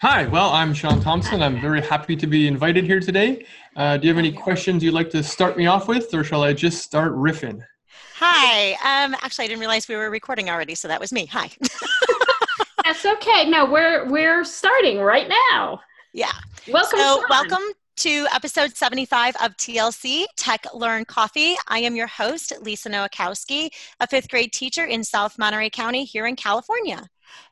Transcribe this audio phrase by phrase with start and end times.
[0.00, 1.40] Hi, well, I'm Sean Thompson.
[1.40, 3.46] I'm very happy to be invited here today.
[3.76, 6.42] Uh, do you have any questions you'd like to start me off with, or shall
[6.42, 7.62] I just start riffing?
[8.16, 8.72] Hi.
[8.72, 11.26] Um, actually, I didn't realize we were recording already, so that was me.
[11.26, 11.48] Hi.
[12.84, 13.48] That's okay.
[13.48, 15.80] No, we're we're starting right now.
[16.12, 16.32] Yeah.
[16.68, 16.98] Welcome.
[16.98, 17.24] So, Sean.
[17.30, 17.64] welcome
[17.98, 21.54] to episode 75 of TLC Tech Learn Coffee.
[21.68, 23.70] I am your host, Lisa Nowakowski,
[24.00, 27.06] a fifth grade teacher in South Monterey County here in California.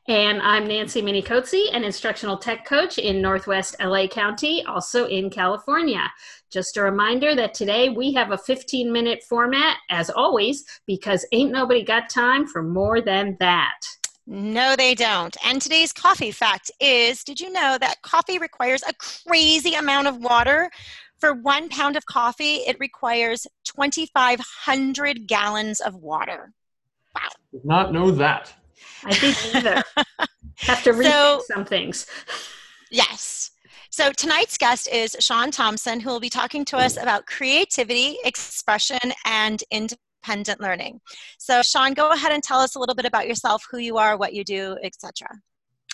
[0.08, 6.10] And I'm Nancy Minicozzi, an instructional tech coach in Northwest LA County, also in California.
[6.50, 11.52] Just a reminder that today we have a 15 minute format, as always, because ain't
[11.52, 13.78] nobody got time for more than that.
[14.26, 15.36] No, they don't.
[15.44, 20.16] And today's coffee fact is did you know that coffee requires a crazy amount of
[20.18, 20.70] water?
[21.18, 26.52] For one pound of coffee, it requires 2,500 gallons of water.
[27.14, 27.28] Wow.
[27.52, 28.52] Did not know that.
[29.04, 29.82] I think either.
[30.58, 32.06] have to rethink So- some things.
[32.90, 33.50] Yes.
[33.90, 38.98] So tonight's guest is Sean Thompson, who will be talking to us about creativity, expression,
[39.26, 41.00] and independent learning.
[41.38, 44.16] So, Sean, go ahead and tell us a little bit about yourself, who you are,
[44.16, 45.28] what you do, etc.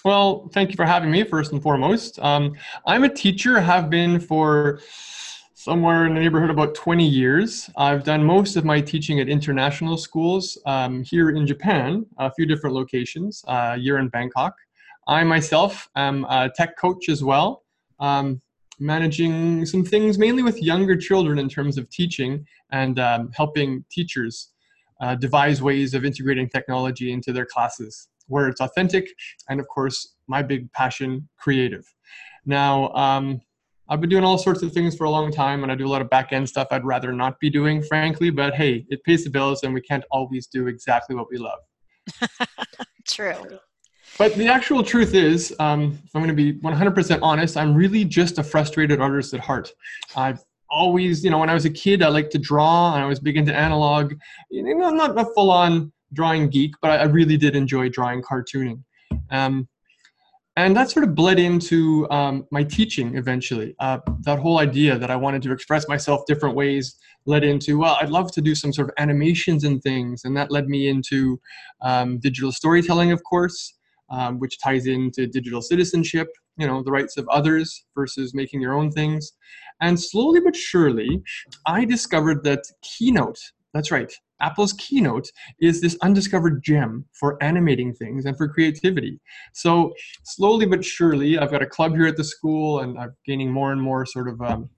[0.05, 2.21] Well, thank you for having me, first and foremost.
[2.21, 2.55] Um,
[2.87, 4.81] I'm a teacher, have been for
[5.59, 7.69] somewhere in the neighborhood about 20 years.
[7.77, 12.47] I've done most of my teaching at international schools um, here in Japan, a few
[12.47, 14.55] different locations, uh, year in Bangkok.
[15.09, 17.65] I myself am a tech coach as well,
[17.99, 18.41] um,
[18.79, 24.53] managing some things mainly with younger children in terms of teaching and um, helping teachers
[25.01, 29.09] uh, devise ways of integrating technology into their classes where it's authentic
[29.49, 31.85] and of course my big passion creative
[32.47, 33.41] now um,
[33.89, 35.89] i've been doing all sorts of things for a long time and i do a
[35.89, 39.25] lot of back end stuff i'd rather not be doing frankly but hey it pays
[39.25, 41.59] the bills and we can't always do exactly what we love.
[43.09, 43.35] True.
[44.19, 48.05] but the actual truth is um, if i'm going to be 100% honest i'm really
[48.05, 49.71] just a frustrated artist at heart.
[50.17, 53.07] I've always you know when i was a kid i liked to draw and i
[53.07, 54.13] was big into analog
[54.51, 58.83] you know i'm not a full-on drawing geek but i really did enjoy drawing cartooning.
[59.31, 59.69] Um,
[60.59, 63.77] and that sort of bled into um, my teaching eventually.
[63.79, 66.97] Uh, that whole idea that i wanted to express myself different ways
[67.27, 70.25] led into well i'd love to do some sort of animations and things.
[70.25, 71.41] And that led me into
[71.81, 73.75] um, digital storytelling of course
[74.11, 78.75] um, which ties into digital citizenship you know the rights of others versus making your
[78.75, 79.33] own things.
[79.81, 81.23] And slowly but surely
[81.67, 83.39] i discovered that keynote
[83.73, 85.29] that's right apple's keynote
[85.61, 89.21] is this undiscovered gem for animating things and for creativity.
[89.53, 89.93] So
[90.25, 93.73] slowly but surely i've got a club here at the school and i'm gaining more
[93.73, 94.69] and more sort of um,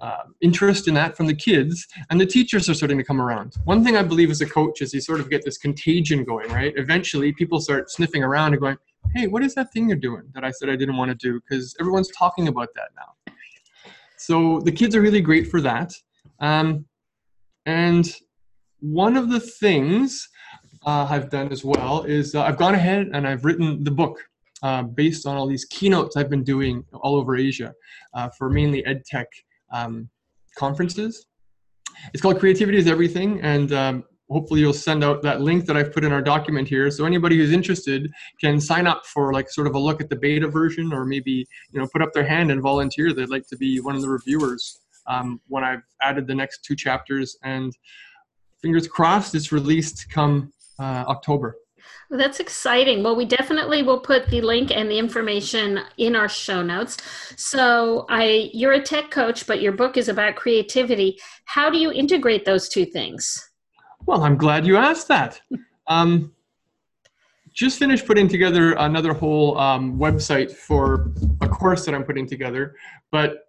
[0.00, 3.54] uh, interest in that from the kids and the teachers are starting to come around.
[3.64, 6.50] One thing i believe as a coach is you sort of get this contagion going
[6.52, 6.72] right?
[6.76, 8.76] Eventually people start sniffing around and going
[9.14, 11.40] hey what is that thing you're doing that i said i didn't want to do?
[11.40, 13.32] Because everyone's talking about that now.
[14.16, 15.92] So the kids are really great for that
[16.40, 16.84] um,
[17.66, 18.08] and
[18.80, 20.28] one of the things
[20.86, 24.18] uh, i've done as well is uh, i've gone ahead and i've written the book
[24.62, 27.72] uh, based on all these keynotes i've been doing all over asia
[28.14, 29.26] uh, for mainly ed tech
[29.72, 30.08] um,
[30.58, 31.26] conferences.
[32.12, 35.92] It's called Creativity is Everything, and um, hopefully you'll send out that link that I've
[35.92, 36.90] put in our document here.
[36.90, 40.16] So anybody who's interested can sign up for like sort of a look at the
[40.16, 43.12] beta version, or maybe you know put up their hand and volunteer.
[43.12, 46.76] They'd like to be one of the reviewers um, when I've added the next two
[46.76, 47.36] chapters.
[47.42, 47.72] And
[48.60, 51.56] fingers crossed, it's released come uh, October.
[52.10, 53.02] Well, that's exciting.
[53.02, 56.96] Well, we definitely will put the link and the information in our show notes.
[57.36, 61.18] So, I you're a tech coach, but your book is about creativity.
[61.44, 63.50] How do you integrate those two things?
[64.06, 65.40] Well, I'm glad you asked that.
[65.90, 66.34] Um,
[67.54, 72.76] just finished putting together another whole um, website for a course that I'm putting together,
[73.10, 73.47] but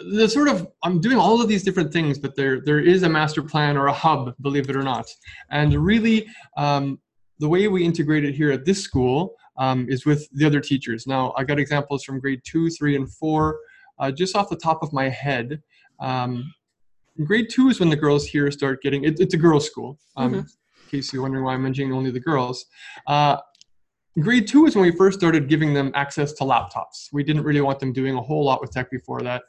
[0.00, 3.08] the sort of I'm doing all of these different things, but there there is a
[3.08, 5.06] master plan or a hub, believe it or not,
[5.50, 6.26] and really
[6.56, 6.98] um,
[7.38, 11.06] the way we integrate it here at this school um, is with the other teachers.
[11.06, 13.58] Now I got examples from grade two, three, and four,
[13.98, 15.62] uh, just off the top of my head.
[16.00, 16.52] Um,
[17.24, 20.32] grade two is when the girls here start getting it, it's a girls school um,
[20.32, 20.38] Mhm.
[20.38, 20.46] in
[20.88, 22.64] case you're wondering why i'm mentioning only the girls
[23.06, 23.36] uh,
[24.18, 27.60] grade two is when we first started giving them access to laptops we didn't really
[27.60, 29.42] want them doing a whole lot with tech before that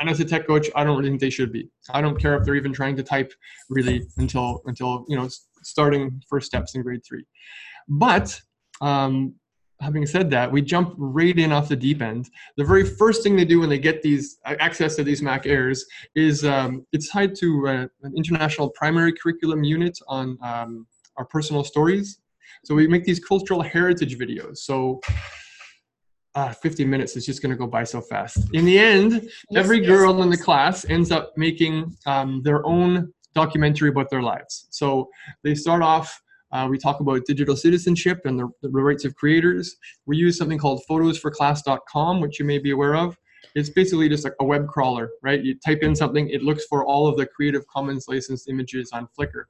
[0.00, 2.36] and as a tech coach i don't really think they should be i don't care
[2.36, 3.32] if they're even trying to type
[3.70, 5.28] really until until you know
[5.62, 7.24] starting first steps in grade three
[7.88, 8.40] but
[8.80, 9.34] um,
[9.80, 12.28] having said that, we jump right in off the deep end.
[12.56, 15.46] The very first thing they do when they get these uh, access to these Mac
[15.46, 15.84] Airs
[16.14, 20.86] is um, it's tied to uh, an international primary curriculum unit on um,
[21.16, 22.20] our personal stories.
[22.64, 24.58] So we make these cultural heritage videos.
[24.58, 25.00] So
[26.36, 28.38] uh, 50 minutes is just going to go by so fast.
[28.52, 29.12] In the end,
[29.50, 34.10] Yes, every yes, girl in the class ends up making um, their own documentary about
[34.10, 34.66] their lives.
[34.70, 35.08] So
[35.42, 36.20] they start off.
[36.52, 39.76] Uh, we talk about digital citizenship and the, the rights of creators.
[40.04, 43.16] We use something called photosforclass.com, which you may be aware of.
[43.54, 45.42] It's basically just like a web crawler, right?
[45.42, 49.08] You type in something, it looks for all of the Creative Commons licensed images on
[49.18, 49.44] Flickr.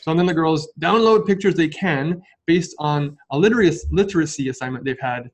[0.00, 5.00] So then the girls download pictures they can based on a literacy, literacy assignment they've
[5.00, 5.30] had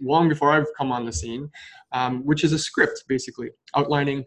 [0.00, 1.50] long before I've come on the scene,
[1.92, 4.24] um, which is a script basically outlining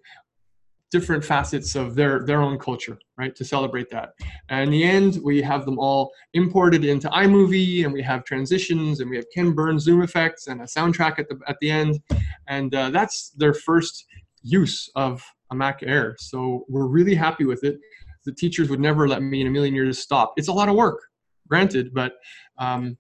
[0.92, 3.36] different facets of their their own culture, right?
[3.36, 4.14] To celebrate that.
[4.50, 9.00] And in the end, we have them all imported into iMovie, and we have transitions,
[9.00, 12.00] and we have Ken Burns zoom effects, and a soundtrack at the at the end,
[12.48, 14.06] and uh, that's their first
[14.42, 16.16] use of a Mac Air.
[16.20, 17.78] So we're really happy with it.
[18.26, 20.34] The teachers would never let me in a million years stop.
[20.38, 21.00] It's a lot of work,
[21.48, 22.14] granted, but
[22.58, 22.98] um,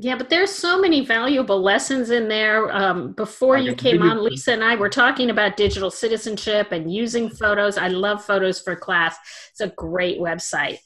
[0.00, 2.70] Yeah, but there's so many valuable lessons in there.
[2.70, 7.28] Um, before you came on, Lisa and I were talking about digital citizenship and using
[7.28, 7.76] photos.
[7.76, 9.16] I love Photos for Class.
[9.50, 10.78] It's a great website.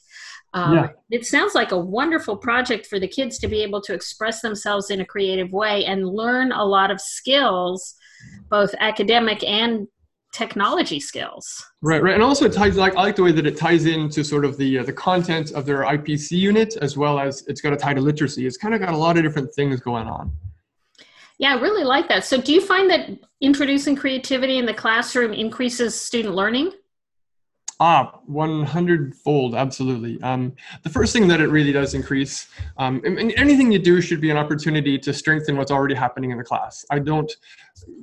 [0.55, 0.87] Um, Yeah.
[1.11, 4.89] It sounds like a wonderful project for the kids to be able to express themselves
[4.89, 7.93] in a creative way and learn a lot of skills,
[8.49, 9.87] both academic and
[10.33, 11.65] technology skills.
[11.81, 14.23] Right, right, and also it ties like I like the way that it ties into
[14.23, 17.71] sort of the uh, the content of their IPC unit as well as it's got
[17.71, 18.45] a tie to literacy.
[18.45, 20.35] It's kind of got a lot of different things going on.
[21.37, 22.25] Yeah, I really like that.
[22.25, 23.09] So, do you find that
[23.41, 26.71] introducing creativity in the classroom increases student learning?
[27.79, 30.21] Ah, 100 fold, absolutely.
[30.21, 30.53] Um,
[30.83, 32.47] the first thing that it really does increase,
[32.77, 36.37] um, and, anything you do should be an opportunity to strengthen what's already happening in
[36.37, 36.85] the class.
[36.91, 37.31] I don't,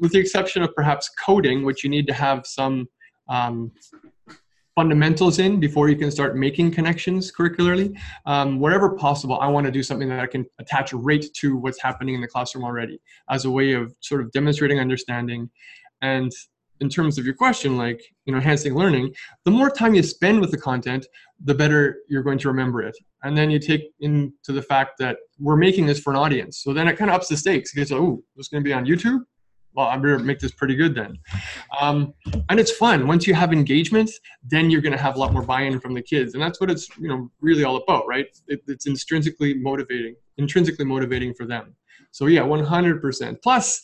[0.01, 2.89] with the exception of perhaps coding, which you need to have some
[3.29, 3.71] um,
[4.75, 7.97] fundamentals in before you can start making connections curricularly.
[8.27, 11.81] Um, wherever possible, I want to do something that I can attach right to what's
[11.81, 15.51] happening in the classroom already as a way of sort of demonstrating understanding
[16.03, 16.33] and
[16.81, 20.41] in terms of your question, like you know, enhancing learning, the more time you spend
[20.41, 21.07] with the content,
[21.45, 22.97] the better you're going to remember it.
[23.23, 26.63] And then you take into the fact that we're making this for an audience.
[26.63, 28.73] So then it kind of ups the stakes because oh, this is going to be
[28.73, 29.21] on YouTube.
[29.73, 31.17] Well, I better make this pretty good then.
[31.81, 32.13] Um,
[32.49, 33.07] and it's fun.
[33.07, 34.11] Once you have engagement,
[34.43, 36.71] then you're going to have a lot more buy-in from the kids, and that's what
[36.71, 38.27] it's you know really all about, right?
[38.49, 41.77] It, it's intrinsically motivating, intrinsically motivating for them.
[42.11, 43.43] So yeah, 100%.
[43.43, 43.83] Plus,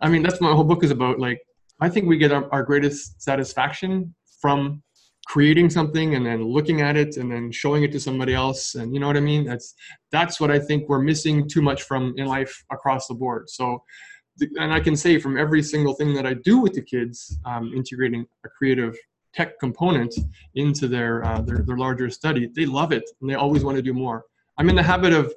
[0.00, 1.18] I mean, that's my whole book is about.
[1.18, 1.40] Like,
[1.80, 4.82] I think we get our, our greatest satisfaction from
[5.26, 8.74] creating something and then looking at it and then showing it to somebody else.
[8.74, 9.44] And you know what i mean?
[9.44, 9.74] That's
[10.10, 13.50] that's what i think we're missing too much from in life across the board.
[13.50, 13.82] So
[14.56, 17.72] and i can say from every single thing that i do with the kids um,
[17.74, 18.96] integrating a creative
[19.34, 20.14] tech component
[20.54, 23.82] into their, uh, their their larger study they love it and they always want to
[23.82, 24.24] do more.
[24.56, 25.32] I'm in the habit of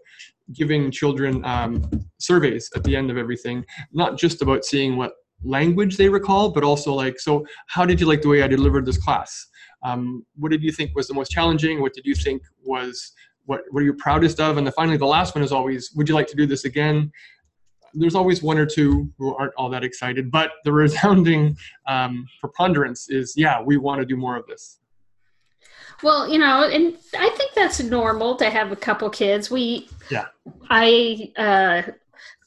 [0.53, 1.89] giving children um,
[2.19, 6.63] surveys at the end of everything not just about seeing what language they recall, but
[6.63, 9.47] also like, so how did you like the way I delivered this class?
[9.83, 11.81] Um, what did you think was the most challenging?
[11.81, 13.13] What did you think was
[13.45, 14.57] what were you proudest of?
[14.57, 17.11] And the, finally, the last one is always, would you like to do this again?
[17.93, 21.57] There's always one or two who aren't all that excited, but the resounding
[21.87, 24.79] um, preponderance is, yeah, we want to do more of this.
[26.03, 29.51] Well, you know, and I think that's normal to have a couple kids.
[29.51, 30.27] We, Yeah.
[30.69, 31.91] I, uh,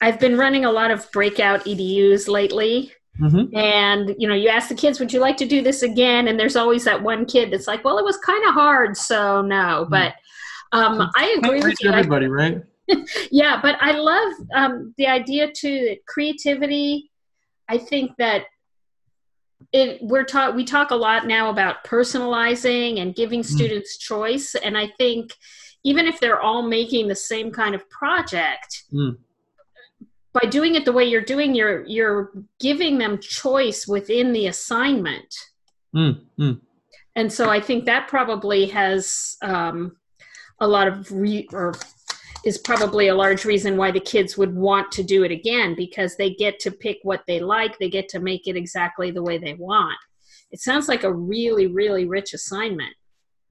[0.05, 2.93] I've been running a lot of breakout EDUs lately.
[3.19, 3.57] Mm-hmm.
[3.57, 6.29] And, you know, you ask the kids, would you like to do this again?
[6.29, 9.41] And there's always that one kid that's like, well, it was kind of hard, so
[9.41, 9.87] no.
[9.89, 10.13] But
[10.73, 11.91] um, I agree with you.
[11.91, 12.63] I- everybody, right?
[13.31, 17.11] yeah, but I love um, the idea too that creativity.
[17.67, 18.43] I think that
[19.73, 24.77] it we're taught we talk a lot now about personalizing and giving students choice, and
[24.77, 25.33] I think
[25.83, 28.85] even if they're all making the same kind of project.
[28.93, 29.17] Mm.
[30.35, 35.33] By doing it the way you're doing, you're you're giving them choice within the assignment,
[35.95, 36.61] Mm, mm.
[37.15, 39.97] and so I think that probably has um,
[40.61, 41.73] a lot of re- or
[42.45, 46.17] is probably a large reason why the kids would want to do it again because
[46.17, 49.39] they get to pick what they like they get to make it exactly the way
[49.39, 49.97] they want
[50.51, 52.95] it sounds like a really really rich assignment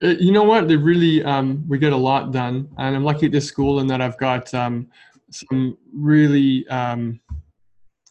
[0.04, 0.68] Uh, you know what?
[0.68, 3.88] They really um, we get a lot done, and I'm lucky at this school in
[3.88, 4.76] that I've got um,
[5.34, 7.20] some really um,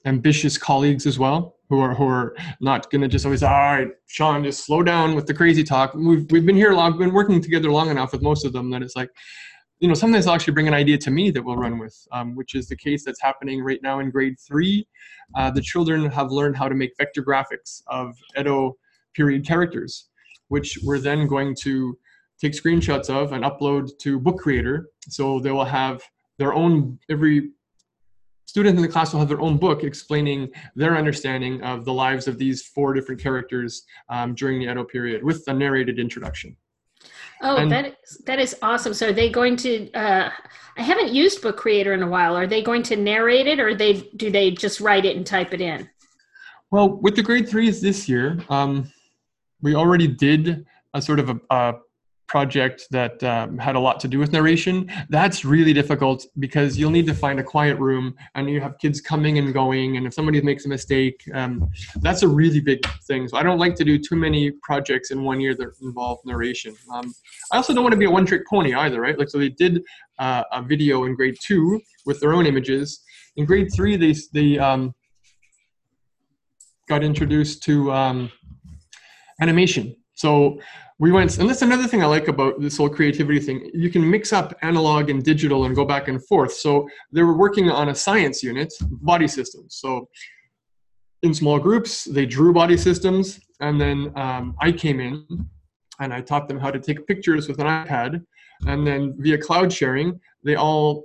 [0.04, 3.88] ambitious colleagues as well who are who are not going to just always all right,
[4.06, 5.94] Sean, just slow down with the crazy talk.
[5.94, 8.82] We've we've been here long, been working together long enough with most of them that
[8.82, 9.10] it's like.
[9.80, 12.36] You know, sometimes they'll actually bring an idea to me that we'll run with, um,
[12.36, 14.86] which is the case that's happening right now in grade three.
[15.34, 18.76] Uh, the children have learned how to make vector graphics of Edo
[19.12, 20.08] period characters
[20.52, 21.98] which we're then going to
[22.38, 24.90] take screenshots of and upload to Book Creator.
[25.08, 26.02] So they will have
[26.42, 27.50] their own every
[28.46, 32.26] student in the class will have their own book explaining their understanding of the lives
[32.26, 36.56] of these four different characters um, during the Edo period with a narrated introduction.
[37.42, 38.92] Oh, and, that is, that is awesome.
[38.92, 39.90] So are they going to?
[39.92, 40.30] Uh,
[40.76, 42.36] I haven't used Book Creator in a while.
[42.36, 45.54] Are they going to narrate it, or they do they just write it and type
[45.54, 45.88] it in?
[46.72, 48.90] Well, with the grade threes this year, um,
[49.60, 51.74] we already did a sort of a, a
[52.28, 54.90] project that um, had a lot to do with narration.
[55.10, 59.00] That's really difficult because you'll need to find a quiet room and you have kids
[59.00, 59.96] coming and going.
[59.96, 61.68] And if somebody makes a mistake, um,
[62.00, 63.28] that's a really big thing.
[63.28, 66.74] So I don't like to do too many projects in one year that involve narration.
[66.92, 67.12] Um,
[67.52, 69.18] I also don't want to be a one trick pony either, right?
[69.18, 69.82] Like, so they did
[70.18, 73.02] uh, a video in grade two with their own images.
[73.36, 74.94] In grade three, they, they um,
[76.88, 78.30] got introduced to um,
[79.40, 79.96] animation.
[80.22, 80.60] So
[81.00, 83.58] we went, and that's another thing I like about this whole creativity thing.
[83.74, 86.52] You can mix up analog and digital and go back and forth.
[86.52, 88.72] So they were working on a science unit,
[89.12, 89.70] body systems.
[89.82, 90.08] So
[91.24, 95.26] in small groups, they drew body systems, and then um, I came in
[95.98, 98.24] and I taught them how to take pictures with an iPad.
[98.68, 101.04] And then via cloud sharing, they all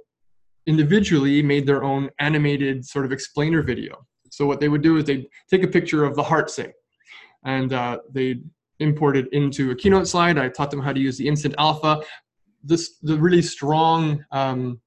[0.67, 3.93] individually made their own animated sort of explainer video.
[4.29, 6.69] So what they would do is they'd take a picture of the heart, say,
[7.43, 8.43] and uh, they'd
[8.79, 10.37] imported into a keynote slide.
[10.37, 12.01] I taught them how to use the instant alpha.
[12.63, 14.79] This the really strong um,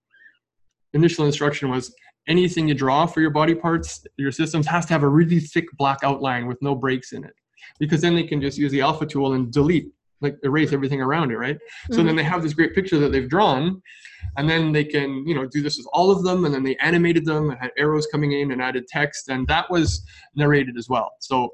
[0.92, 1.94] initial instruction was
[2.28, 5.64] anything you draw for your body parts, your systems has to have a really thick
[5.76, 7.32] black outline with no breaks in it,
[7.78, 9.88] because then they can just use the alpha tool and delete,
[10.20, 11.56] like erase everything around it, right?
[11.56, 11.94] Mm-hmm.
[11.94, 13.80] So then they have this great picture that they've drawn,
[14.36, 16.76] and then they can you know do this with all of them, and then they
[16.76, 20.04] animated them and had arrows coming in and added text, and that was
[20.34, 21.10] narrated as well.
[21.20, 21.48] So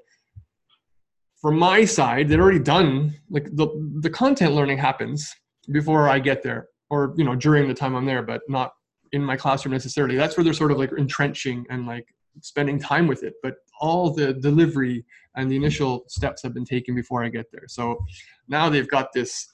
[1.46, 3.14] from my side, they're already done.
[3.30, 3.68] Like the
[4.00, 5.32] the content learning happens
[5.70, 8.72] before I get there, or you know during the time I'm there, but not
[9.12, 10.16] in my classroom necessarily.
[10.16, 13.34] That's where they're sort of like entrenching and like spending time with it.
[13.44, 15.04] But all the delivery
[15.36, 17.68] and the initial steps have been taken before I get there.
[17.68, 18.04] So
[18.48, 19.46] now they've got this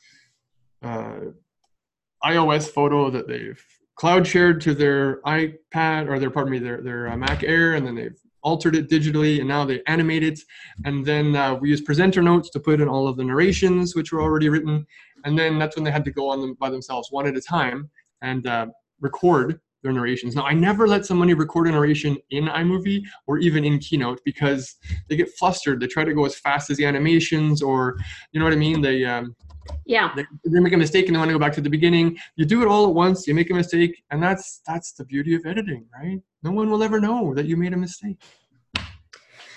[0.83, 1.21] uh,
[2.25, 3.63] iOS photo that they've
[3.97, 7.87] cloud shared to their iPad or their pardon me their their uh, Mac Air, and
[7.87, 10.41] then they've altered it digitally, and now they animate it.
[10.85, 14.13] And then uh, we use presenter notes to put in all of the narrations, which
[14.13, 14.87] were already written.
[15.25, 17.41] And then that's when they had to go on them by themselves, one at a
[17.41, 17.91] time,
[18.23, 18.67] and uh,
[19.01, 20.37] record their narrations.
[20.37, 24.77] Now, I never let somebody record a narration in iMovie or even in Keynote because
[25.09, 25.81] they get flustered.
[25.81, 27.97] They try to go as fast as the animations, or
[28.33, 28.81] you know what I mean.
[28.81, 29.35] They um,
[29.87, 32.16] yeah they, they make a mistake and they want to go back to the beginning.
[32.37, 33.26] You do it all at once.
[33.26, 36.21] You make a mistake, and that's that's the beauty of editing, right?
[36.42, 38.16] no one will ever know that you made a mistake.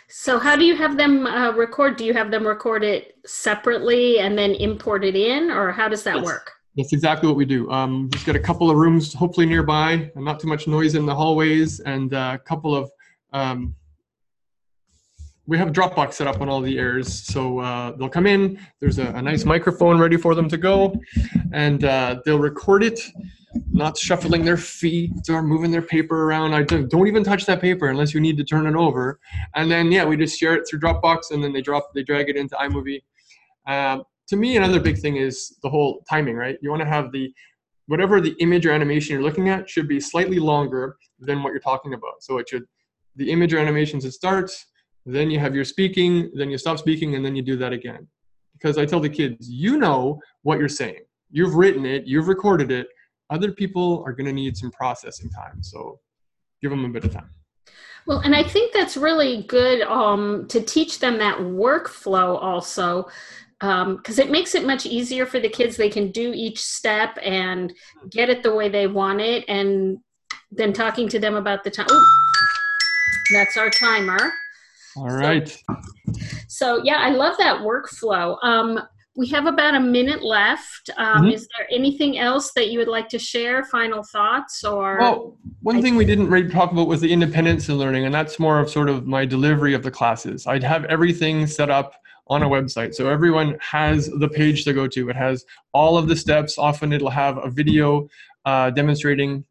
[0.08, 1.98] So, how do you have them uh, record?
[1.98, 6.04] Do you have them record it separately and then import it in, or how does
[6.04, 6.52] that work?
[6.78, 7.70] That's exactly what we do.
[7.72, 11.06] Um, just got a couple of rooms, hopefully nearby, and not too much noise in
[11.06, 12.90] the hallways, and uh, a couple of.
[13.34, 13.76] Um,
[15.48, 18.60] we have Dropbox set up on all the airs, so uh, they'll come in.
[18.80, 20.96] There's a, a, nice microphone ready for them to go,
[21.54, 23.00] and uh, they'll record it
[23.72, 26.54] not shuffling their feet or moving their paper around.
[26.54, 29.20] I don't, don't even touch that paper unless you need to turn it over.
[29.56, 32.30] And then yeah, we just share it through Dropbox, and then they drop they drag
[32.30, 33.04] it into iMovie.
[33.68, 36.36] Um, to me, another big thing is the whole timing.
[36.36, 37.34] Right, you want to have the
[37.88, 41.60] whatever the image or animation you're looking at should be slightly longer than what you're
[41.60, 42.22] talking about.
[42.22, 42.64] So it should
[43.16, 44.52] the image or animation should start,
[45.06, 48.08] then you have your speaking, then you stop speaking, and then you do that again.
[48.54, 51.02] Because I tell the kids, you know what you're saying.
[51.30, 52.88] You've written it, you've recorded it
[53.30, 55.62] other people are going to need some processing time.
[55.64, 56.00] So
[56.62, 57.30] give them a bit of time.
[58.08, 63.08] Well, and I think that's really good um, to teach them that workflow also,
[63.60, 65.76] because um, it makes it much easier for the kids.
[65.76, 67.74] They can do each step and
[68.12, 69.44] get it the way they want it.
[69.48, 69.98] And
[70.52, 71.88] then talking to them about the time.
[73.34, 74.20] that's our timer.
[74.98, 75.50] All right.
[75.50, 75.76] So,
[76.48, 78.38] so, yeah, I love that workflow.
[78.44, 78.82] Um,
[79.16, 80.90] we have about a minute left.
[80.98, 81.28] Um, mm-hmm.
[81.32, 83.64] Is there anything else that you would like to share?
[83.66, 87.78] Final thoughts, or well, one thing we didn't really talk about was the independence in
[87.78, 90.46] learning, and that's more of sort of my delivery of the classes.
[90.48, 91.94] I'd have everything set up
[92.28, 95.10] on a website, so everyone has the page to go to.
[95.10, 96.58] It has all of the steps.
[96.58, 98.10] Often it'll have a video
[98.44, 99.46] uh, demonstrating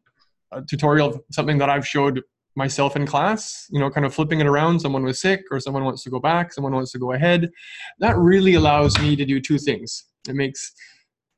[0.52, 2.22] a tutorial of something that I've showed
[2.56, 4.80] myself in class, you know, kind of flipping it around.
[4.80, 7.50] Someone was sick, or someone wants to go back, someone wants to go ahead.
[7.98, 10.04] That really allows me to do two things.
[10.28, 10.72] It makes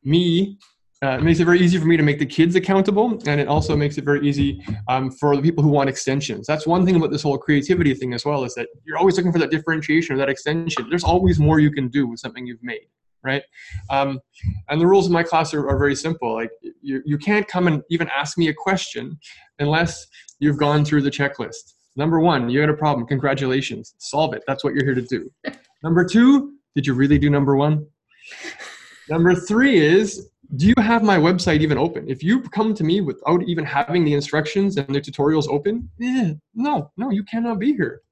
[0.05, 0.59] me,
[1.03, 3.49] uh, it makes it very easy for me to make the kids accountable, and it
[3.49, 6.47] also makes it very easy um, for the people who want extensions.
[6.47, 9.33] That's one thing about this whole creativity thing as well, is that you're always looking
[9.33, 10.89] for that differentiation or that extension.
[10.91, 12.87] There's always more you can do with something you've made
[13.27, 13.43] right?
[13.91, 14.21] Um,
[14.69, 16.35] and the rules of my class are, are very simple.
[16.35, 19.19] Like you, you can't come and even ask me a question
[19.59, 20.07] unless
[20.39, 21.75] you've gone through the checklist.
[21.97, 23.07] Number one, you had a problem.
[23.07, 23.95] Congratulations.
[23.99, 24.43] Solve it.
[24.47, 25.31] That's what you're here to do.
[25.83, 27.87] Number two, did you really do number one?
[29.09, 32.09] Number three is, do you have my website even open?
[32.09, 36.35] If you come to me without even having the instructions and the tutorials open, eh,
[36.55, 38.03] no, no, you cannot be here.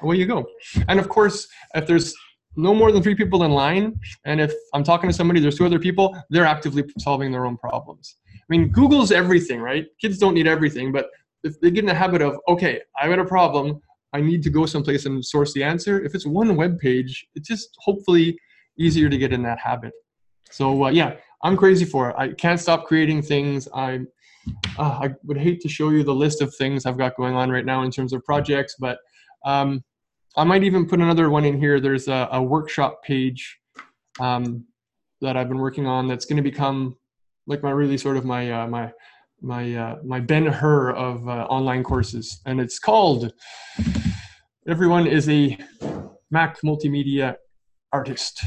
[0.00, 0.46] Away you go.
[0.88, 2.14] And of course, if there's
[2.58, 5.64] no more than three people in line, and if I'm talking to somebody, there's two
[5.64, 8.16] other people, they're actively solving their own problems.
[8.34, 9.86] I mean, Google's everything, right?
[10.00, 11.06] Kids don't need everything, but
[11.44, 13.80] if they get in the habit of, okay, I've got a problem,
[14.12, 16.04] I need to go someplace and source the answer.
[16.04, 18.36] If it's one web page, it's just hopefully
[18.76, 19.92] easier to get in that habit.
[20.50, 22.16] So uh, yeah, I'm crazy for it.
[22.18, 23.68] I can't stop creating things.
[23.72, 24.00] I
[24.78, 27.50] uh, I would hate to show you the list of things I've got going on
[27.50, 28.98] right now in terms of projects, but
[29.44, 29.84] um,
[30.36, 31.80] I might even put another one in here.
[31.80, 33.58] There's a, a workshop page
[34.20, 34.64] um,
[35.20, 36.96] that I've been working on that's going to become
[37.46, 38.92] like my really sort of my uh, my
[39.40, 43.32] my uh, my Ben Hur of uh, online courses, and it's called
[44.68, 45.56] "Everyone is a
[46.30, 47.36] Mac Multimedia
[47.92, 48.44] Artist."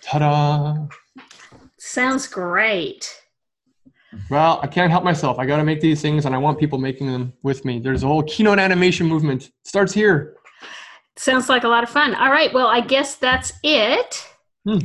[0.00, 0.86] Ta-da!
[1.78, 3.14] Sounds great.
[4.30, 5.38] Well, I can't help myself.
[5.38, 7.78] I got to make these things, and I want people making them with me.
[7.78, 9.48] There's a whole keynote animation movement.
[9.48, 10.37] It starts here.
[11.18, 12.14] Sounds like a lot of fun.
[12.14, 12.52] All right.
[12.54, 14.26] Well, I guess that's it.
[14.64, 14.78] Hmm.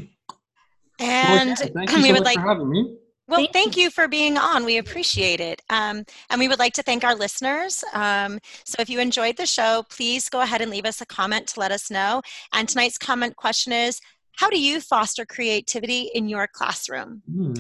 [1.00, 2.98] And well, thank you so we would like for having me.
[3.28, 4.66] Well, Thank thank you for being on.
[4.66, 5.62] We appreciate it.
[5.70, 7.84] Um, and we would like to thank our listeners.
[7.94, 11.48] Um, so if you enjoyed the show, please go ahead and leave us a comment
[11.50, 12.22] to let us know.
[12.52, 14.02] And tonight's comment question is
[14.36, 17.22] How do you foster creativity in your classroom?
[17.34, 17.54] Hmm.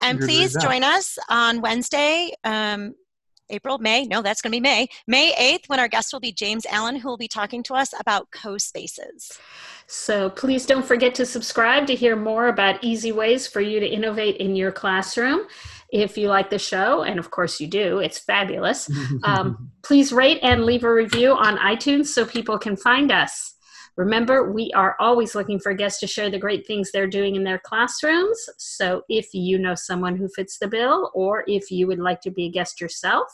[0.00, 2.94] And please join us on Wednesday, um,
[3.50, 6.32] April, May, no, that's going to be May, May 8th, when our guest will be
[6.32, 9.38] James Allen, who will be talking to us about CoSpaces.
[9.86, 13.86] So please don't forget to subscribe to hear more about easy ways for you to
[13.86, 15.46] innovate in your classroom.
[15.92, 18.90] If you like the show, and of course you do, it's fabulous.
[19.22, 23.53] Um, please rate and leave a review on iTunes so people can find us.
[23.96, 27.44] Remember, we are always looking for guests to share the great things they're doing in
[27.44, 28.48] their classrooms.
[28.58, 32.30] So if you know someone who fits the bill, or if you would like to
[32.30, 33.28] be a guest yourself,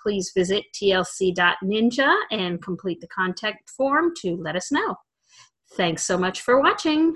[0.00, 4.94] please visit tlc.ninja and complete the contact form to let us know.
[5.72, 7.14] Thanks so much for watching.